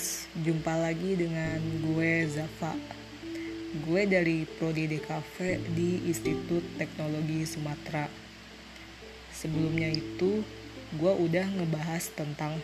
[0.00, 2.72] guys, jumpa lagi dengan gue Zafa.
[3.84, 8.08] Gue dari Prodi DKV di Institut Teknologi Sumatera.
[9.28, 10.40] Sebelumnya itu,
[10.96, 12.56] gue udah ngebahas tentang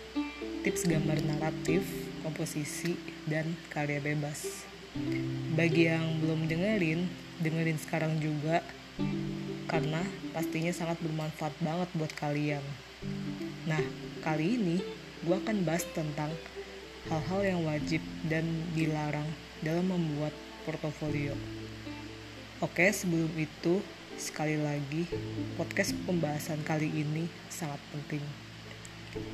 [0.64, 1.84] tips gambar naratif,
[2.24, 2.96] komposisi,
[3.28, 4.64] dan karya bebas.
[5.52, 7.04] Bagi yang belum dengerin,
[7.44, 8.64] dengerin sekarang juga,
[9.68, 10.00] karena
[10.32, 12.64] pastinya sangat bermanfaat banget buat kalian.
[13.68, 13.84] Nah,
[14.24, 14.80] kali ini
[15.20, 16.32] gue akan bahas tentang
[17.06, 19.26] hal-hal yang wajib dan dilarang
[19.62, 20.34] dalam membuat
[20.66, 21.32] portofolio.
[22.58, 23.84] Oke, sebelum itu,
[24.16, 25.06] sekali lagi,
[25.60, 28.24] podcast pembahasan kali ini sangat penting.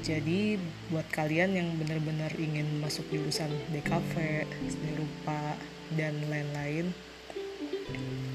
[0.02, 5.58] Jadi, buat kalian yang benar-benar ingin masuk jurusan DKV, seni rupa,
[5.96, 6.94] dan lain-lain,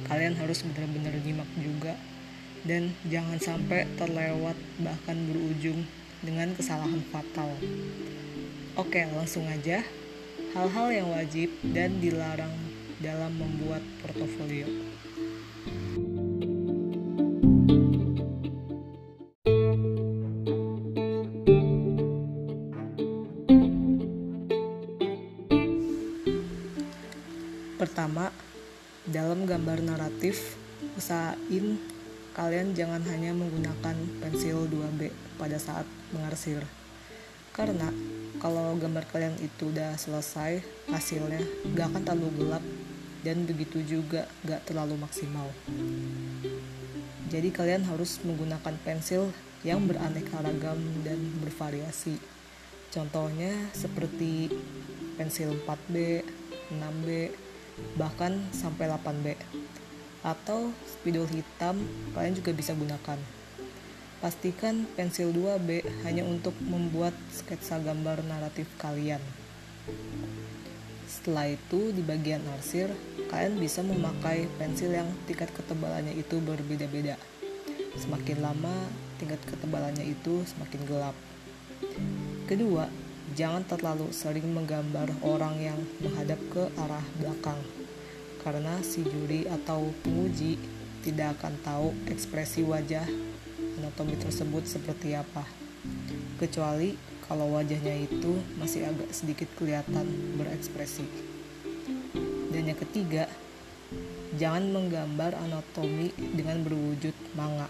[0.08, 1.96] kalian harus benar-benar nyimak juga
[2.68, 5.88] dan jangan sampai terlewat bahkan berujung
[6.22, 7.54] dengan kesalahan fatal.
[8.78, 9.82] Oke, langsung aja.
[10.54, 12.54] Hal-hal yang wajib dan dilarang
[13.02, 14.70] dalam membuat portofolio.
[27.82, 28.30] Pertama,
[29.10, 30.54] dalam gambar naratif,
[30.94, 31.82] usahain
[32.38, 35.10] kalian jangan hanya menggunakan pensil 2B
[35.42, 36.62] pada saat mengarsir.
[37.58, 37.90] Karena
[38.38, 40.62] kalau gambar kalian itu udah selesai,
[40.94, 41.42] hasilnya
[41.74, 42.64] gak akan terlalu gelap
[43.26, 45.50] dan begitu juga gak terlalu maksimal.
[47.28, 52.22] Jadi kalian harus menggunakan pensil yang beraneka ragam dan bervariasi.
[52.94, 54.48] Contohnya seperti
[55.20, 56.24] pensil 4B,
[56.72, 57.08] 6B,
[58.00, 59.36] bahkan sampai 8B.
[60.24, 61.84] Atau spidol hitam
[62.16, 63.37] kalian juga bisa gunakan.
[64.18, 69.22] Pastikan pensil 2B hanya untuk membuat sketsa gambar naratif kalian.
[71.06, 72.90] Setelah itu, di bagian arsir,
[73.30, 77.14] kalian bisa memakai pensil yang tingkat ketebalannya itu berbeda-beda.
[77.94, 78.90] Semakin lama,
[79.22, 81.16] tingkat ketebalannya itu semakin gelap.
[82.50, 82.90] Kedua,
[83.38, 87.62] jangan terlalu sering menggambar orang yang menghadap ke arah belakang,
[88.42, 90.58] karena si juri atau penguji
[91.06, 93.27] tidak akan tahu ekspresi wajah
[93.78, 95.46] anatomi tersebut seperti apa.
[96.42, 101.06] Kecuali kalau wajahnya itu masih agak sedikit kelihatan berekspresi.
[102.50, 103.28] Dan yang ketiga,
[104.40, 107.68] jangan menggambar anatomi dengan berwujud manga.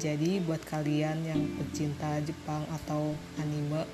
[0.00, 3.84] Jadi buat kalian yang pecinta Jepang atau anime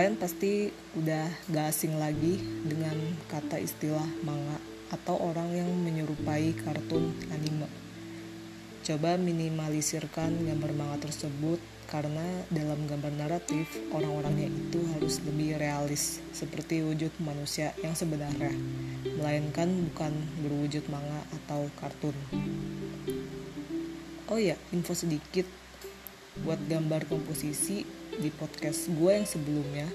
[0.00, 2.96] kalian pasti udah gak asing lagi dengan
[3.28, 4.56] kata istilah manga
[4.88, 7.68] atau orang yang menyerupai kartun anime.
[8.80, 16.80] Coba minimalisirkan gambar manga tersebut karena dalam gambar naratif orang-orangnya itu harus lebih realis seperti
[16.80, 18.56] wujud manusia yang sebenarnya,
[19.04, 22.16] melainkan bukan berwujud manga atau kartun.
[24.32, 25.44] Oh ya, info sedikit
[26.38, 27.82] buat gambar komposisi
[28.14, 29.86] di podcast gue yang sebelumnya.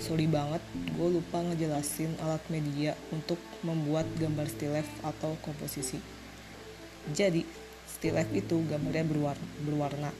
[0.00, 0.62] Sorry banget
[0.96, 3.36] gue lupa ngejelasin alat media untuk
[3.66, 5.98] membuat gambar still atau komposisi.
[7.10, 7.44] Jadi
[7.84, 10.10] still itu gambarnya berwarna, berwarna.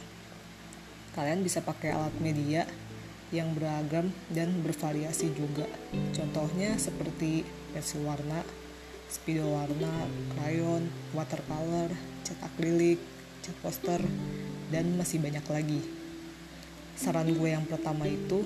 [1.14, 2.66] Kalian bisa pakai alat media
[3.30, 5.64] yang beragam dan bervariasi juga.
[6.12, 8.42] Contohnya seperti pensil warna
[9.10, 10.06] spidol warna,
[10.38, 11.90] krayon, watercolor,
[12.22, 12.96] cat akrilik,
[13.42, 13.98] cat poster,
[14.70, 16.00] dan masih banyak lagi
[17.00, 18.44] saran gue yang pertama itu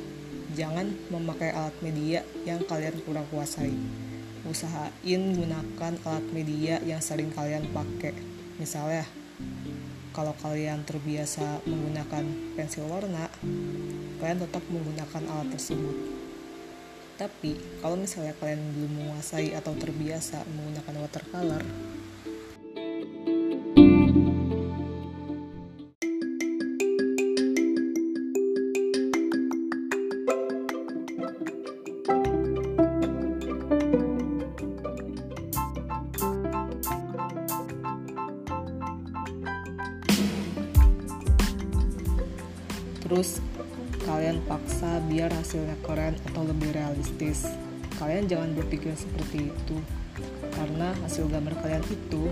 [0.55, 3.75] jangan memakai alat media yang kalian kurang kuasai.
[4.47, 8.15] Usahain gunakan alat media yang sering kalian pakai.
[8.62, 9.03] Misalnya,
[10.15, 13.27] kalau kalian terbiasa menggunakan pensil warna,
[14.23, 15.97] kalian tetap menggunakan alat tersebut.
[17.19, 21.62] Tapi, kalau misalnya kalian belum menguasai atau terbiasa menggunakan watercolor,
[43.14, 43.38] terus
[44.11, 47.46] kalian paksa biar hasilnya keren atau lebih realistis.
[47.94, 49.78] Kalian jangan berpikir seperti itu
[50.50, 52.26] karena hasil gambar kalian itu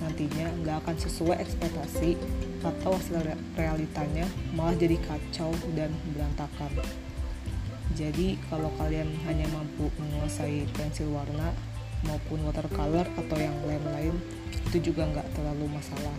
[0.00, 2.16] nantinya nggak akan sesuai ekspektasi
[2.64, 3.20] atau hasil
[3.60, 4.24] realitanya
[4.56, 6.80] malah jadi kacau dan berantakan.
[7.92, 11.52] Jadi kalau kalian hanya mampu menguasai pensil warna
[12.08, 14.16] maupun watercolor atau yang lain-lain
[14.48, 16.16] itu juga nggak terlalu masalah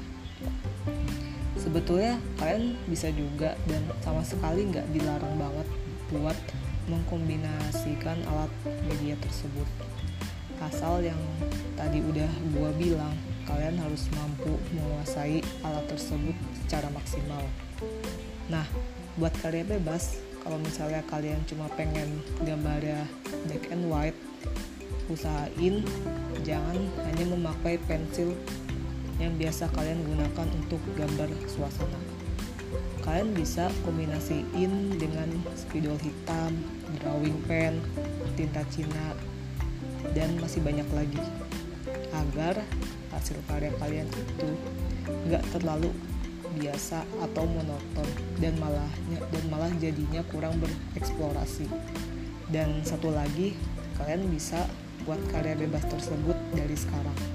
[1.58, 5.68] sebetulnya kalian bisa juga dan sama sekali nggak dilarang banget
[6.14, 6.38] buat
[6.88, 8.52] mengkombinasikan alat
[8.86, 9.68] media tersebut.
[10.64, 11.20] Asal yang
[11.76, 17.44] tadi udah gua bilang kalian harus mampu menguasai alat tersebut secara maksimal.
[18.48, 18.64] Nah
[19.20, 23.08] buat kalian bebas kalau misalnya kalian cuma pengen gambarnya
[23.48, 24.18] black and white
[25.12, 25.84] usahain
[26.48, 28.32] jangan hanya memakai pensil
[29.21, 32.00] yang biasa kalian gunakan untuk gambar suasana.
[33.04, 36.56] Kalian bisa kombinasiin dengan spidol hitam,
[37.04, 37.77] drawing pen,
[38.39, 39.13] tinta cina,
[40.15, 41.21] dan masih banyak lagi.
[42.15, 42.63] Agar
[43.12, 44.50] hasil karya kalian itu
[45.30, 45.92] nggak terlalu
[46.54, 48.07] biasa atau monoton
[48.38, 51.68] dan malahnya dan malah jadinya kurang bereksplorasi.
[52.50, 53.54] Dan satu lagi
[54.00, 54.63] kalian bisa
[55.04, 57.32] buat karya bebas tersebut dari sekarang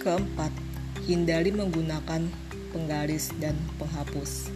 [0.00, 0.48] Keempat,
[1.04, 2.24] hindari menggunakan
[2.72, 4.48] penggaris dan penghapus.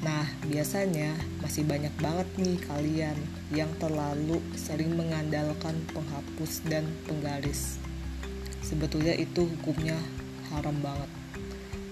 [0.00, 1.12] Nah, biasanya
[1.44, 3.18] masih banyak banget nih kalian
[3.52, 7.76] yang terlalu sering mengandalkan penghapus dan penggaris.
[8.64, 10.00] Sebetulnya itu hukumnya
[10.48, 11.12] haram banget.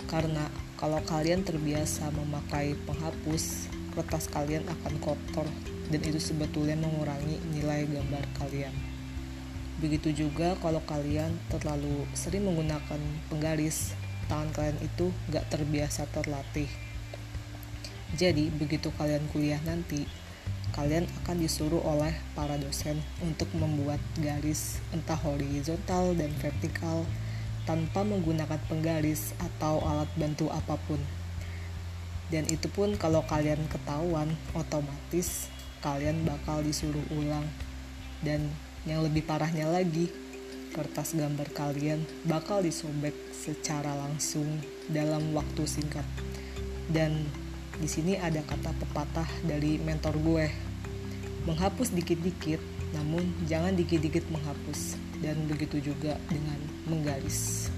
[0.08, 0.48] Karena
[0.80, 5.44] kalau kalian terbiasa memakai penghapus, kertas kalian akan kotor
[5.92, 8.97] dan itu sebetulnya mengurangi nilai gambar kalian.
[9.78, 12.98] Begitu juga kalau kalian terlalu sering menggunakan
[13.30, 13.94] penggaris,
[14.26, 16.66] tangan kalian itu gak terbiasa terlatih.
[18.18, 20.02] Jadi, begitu kalian kuliah nanti,
[20.74, 27.06] kalian akan disuruh oleh para dosen untuk membuat garis entah horizontal dan vertikal
[27.62, 30.98] tanpa menggunakan penggaris atau alat bantu apa pun.
[32.34, 35.48] Dan itu pun kalau kalian ketahuan, otomatis
[35.78, 37.46] kalian bakal disuruh ulang
[38.26, 38.50] dan
[38.84, 40.12] yang lebih parahnya lagi,
[40.76, 44.46] kertas gambar kalian bakal disobek secara langsung
[44.86, 46.04] dalam waktu singkat.
[46.88, 47.26] Dan
[47.78, 50.46] di sini ada kata pepatah dari mentor gue.
[51.46, 52.60] Menghapus dikit-dikit,
[52.92, 55.00] namun jangan dikit-dikit menghapus.
[55.18, 57.72] Dan begitu juga dengan menggaris.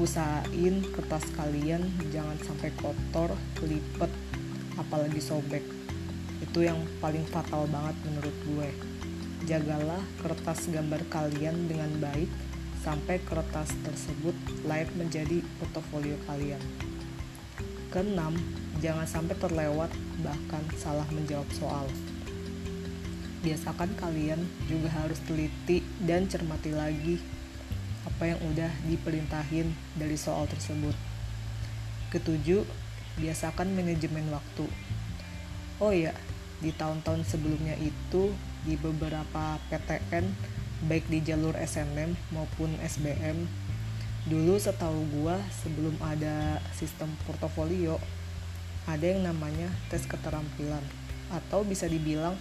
[0.00, 4.08] Usahain kertas kalian jangan sampai kotor lipet
[4.80, 5.60] apalagi sobek.
[6.40, 8.68] Itu yang paling fatal banget menurut gue.
[9.44, 12.32] Jagalah kertas gambar kalian dengan baik
[12.80, 14.32] sampai kertas tersebut
[14.64, 16.64] layak menjadi portofolio kalian.
[17.92, 18.40] Keenam
[18.80, 19.92] jangan sampai terlewat
[20.24, 21.84] bahkan salah menjawab soal.
[23.44, 27.20] Biasakan kalian juga harus teliti dan cermati lagi
[28.06, 30.96] apa yang udah diperintahin dari soal tersebut.
[32.10, 32.64] Ketujuh,
[33.20, 34.66] biasakan manajemen waktu.
[35.80, 36.12] Oh ya,
[36.60, 38.32] di tahun-tahun sebelumnya itu
[38.68, 40.28] di beberapa PTN
[40.84, 43.48] baik di jalur SNM maupun SBM
[44.28, 47.96] dulu setahu gua sebelum ada sistem portofolio
[48.84, 50.84] ada yang namanya tes keterampilan
[51.32, 52.36] atau bisa dibilang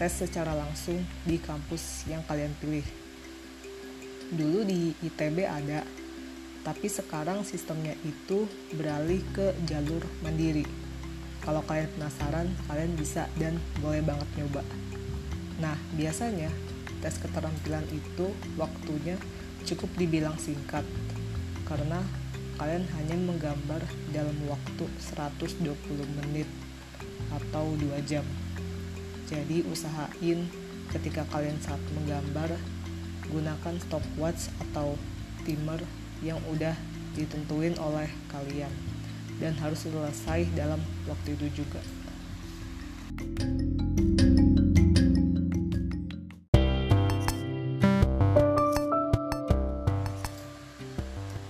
[0.00, 2.84] tes secara langsung di kampus yang kalian pilih
[4.32, 5.84] dulu di ITB ada
[6.66, 8.44] tapi sekarang sistemnya itu
[8.76, 10.68] beralih ke jalur mandiri.
[11.40, 14.60] Kalau kalian penasaran kalian bisa dan boleh banget nyoba.
[15.64, 16.52] Nah biasanya
[17.00, 19.16] tes keterampilan itu waktunya
[19.64, 20.84] cukup dibilang singkat
[21.64, 22.04] karena
[22.58, 23.80] kalian hanya menggambar
[24.10, 25.64] dalam waktu 120
[26.20, 26.48] menit
[27.32, 28.26] atau 2 jam.
[29.24, 30.48] Jadi usahain
[30.92, 32.56] ketika kalian saat menggambar
[33.28, 34.96] gunakan stopwatch atau
[35.44, 35.80] timer
[36.24, 36.74] yang udah
[37.14, 38.70] ditentuin oleh kalian
[39.38, 41.82] dan harus selesai dalam waktu itu juga.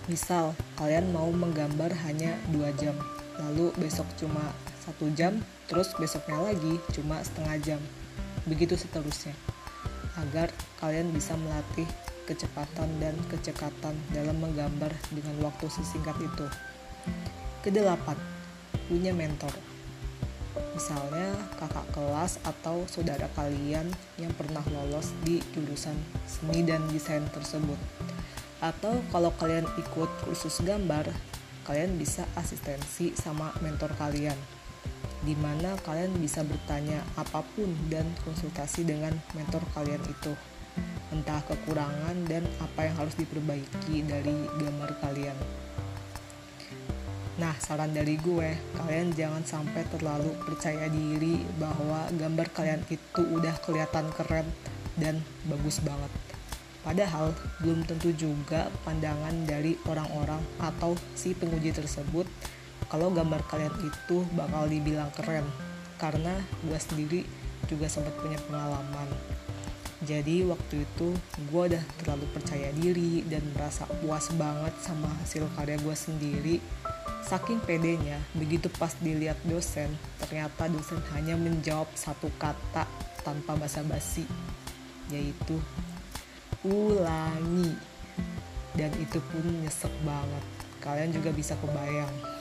[0.08, 2.96] Misal, kalian mau menggambar hanya 2 jam,
[3.38, 4.40] lalu besok cuma
[4.82, 5.36] satu jam,
[5.68, 7.80] terus besoknya lagi cuma setengah jam.
[8.48, 9.36] Begitu seterusnya
[10.18, 10.50] agar
[10.82, 11.86] kalian bisa melatih
[12.26, 16.46] kecepatan dan kecekatan dalam menggambar dengan waktu sesingkat itu.
[17.64, 18.18] Kedelapan,
[18.90, 19.50] punya mentor.
[20.76, 23.88] Misalnya kakak kelas atau saudara kalian
[24.20, 25.96] yang pernah lolos di jurusan
[26.28, 27.78] seni dan desain tersebut.
[28.58, 31.08] Atau kalau kalian ikut kursus gambar,
[31.66, 34.57] kalian bisa asistensi sama mentor kalian
[35.28, 40.32] di mana kalian bisa bertanya apa pun dan konsultasi dengan mentor kalian itu
[41.12, 45.36] entah kekurangan dan apa yang harus diperbaiki dari gambar kalian.
[47.38, 53.52] Nah, saran dari gue, kalian jangan sampai terlalu percaya diri bahwa gambar kalian itu udah
[53.62, 54.48] kelihatan keren
[54.96, 56.10] dan bagus banget.
[56.82, 62.24] Padahal belum tentu juga pandangan dari orang-orang atau si penguji tersebut
[62.88, 65.44] kalau gambar kalian itu bakal dibilang keren.
[66.00, 67.20] Karena gue sendiri
[67.68, 69.08] juga sempat punya pengalaman.
[70.02, 71.10] Jadi waktu itu
[71.50, 76.56] gue udah terlalu percaya diri dan merasa puas banget sama hasil karya gue sendiri
[77.28, 82.88] Saking pedenya, begitu pas dilihat dosen, ternyata dosen hanya menjawab satu kata
[83.20, 84.24] tanpa basa-basi,
[85.12, 85.60] yaitu
[86.64, 87.76] ulangi.
[88.72, 90.44] Dan itu pun nyesek banget.
[90.80, 92.37] Kalian juga bisa kebayang.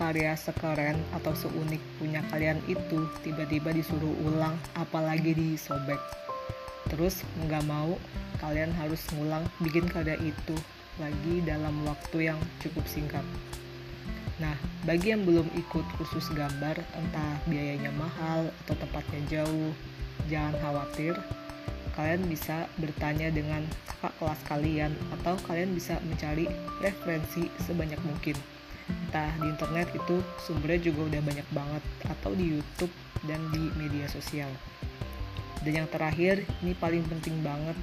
[0.00, 6.00] Karya sekeren atau seunik punya kalian itu tiba-tiba disuruh ulang apalagi disobek
[6.88, 8.00] terus nggak mau
[8.40, 10.56] kalian harus ngulang bikin karya itu
[10.96, 13.24] lagi dalam waktu yang cukup singkat.
[14.36, 14.56] Nah,
[14.88, 19.72] bagi yang belum ikut kursus gambar, entah biayanya mahal atau tempatnya jauh,
[20.32, 21.16] jangan khawatir.
[21.92, 26.48] Kalian bisa bertanya dengan kakak kelas kalian, atau kalian bisa mencari
[26.80, 28.36] referensi sebanyak mungkin
[28.90, 32.92] entah di internet itu sumbernya juga udah banyak banget atau di YouTube
[33.24, 34.50] dan di media sosial.
[35.60, 37.76] Dan yang terakhir, ini paling penting banget.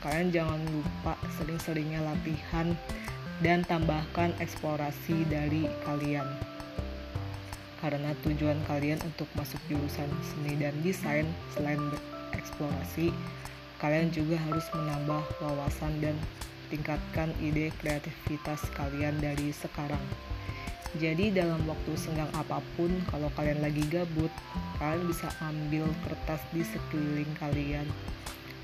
[0.00, 2.72] Kalian jangan lupa sering-seringnya latihan
[3.40, 6.28] dan tambahkan eksplorasi dari kalian.
[7.80, 11.24] Karena tujuan kalian untuk masuk jurusan seni dan desain
[11.56, 13.08] selain bereksplorasi,
[13.80, 16.16] kalian juga harus menambah wawasan dan
[16.70, 20.00] tingkatkan ide kreativitas kalian dari sekarang.
[20.98, 24.30] Jadi dalam waktu senggang apa pun, kalau kalian lagi gabut,
[24.82, 27.86] kalian bisa ambil kertas di sekeliling kalian.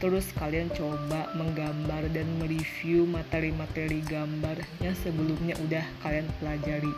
[0.03, 6.95] Terus kalian coba menggambar dan mereview materi-materi gambar yang sebelumnya udah kalian pelajari.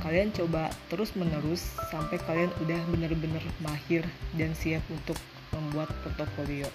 [0.00, 4.06] Kalian coba terus menerus sampai kalian udah bener-bener mahir
[4.38, 5.18] dan siap untuk
[5.50, 6.70] membuat portofolio.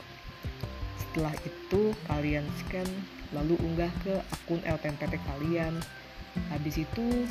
[0.99, 2.89] Setelah itu kalian scan
[3.31, 5.79] lalu unggah ke akun LPMPT kalian.
[6.51, 7.27] Habis itu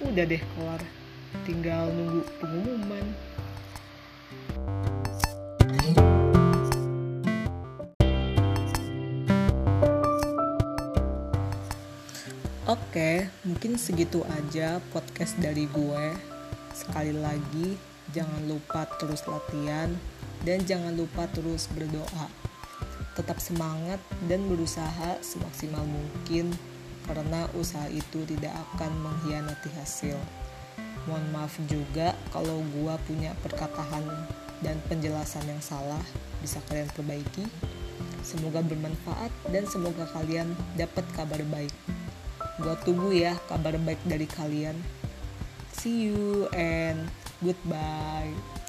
[0.00, 0.82] udah deh kelar,
[1.44, 3.04] tinggal nunggu pengumuman.
[12.72, 16.06] Oke, mungkin segitu aja podcast dari gue.
[16.72, 17.76] Sekali lagi,
[18.16, 19.92] jangan lupa terus latihan
[20.44, 22.51] dan jangan lupa terus berdoa
[23.12, 26.52] tetap semangat dan berusaha semaksimal mungkin
[27.04, 30.16] karena usaha itu tidak akan mengkhianati hasil.
[31.04, 34.06] Mohon maaf juga kalau gua punya perkataan
[34.62, 36.00] dan penjelasan yang salah,
[36.38, 37.42] bisa kalian perbaiki.
[38.22, 41.74] Semoga bermanfaat dan semoga kalian dapat kabar baik.
[42.62, 44.78] Gua tunggu ya kabar baik dari kalian.
[45.74, 47.10] See you and
[47.42, 48.61] goodbye.